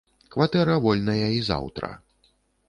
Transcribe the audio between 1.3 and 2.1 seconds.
і заўтра.